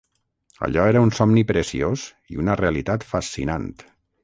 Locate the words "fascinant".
3.13-3.71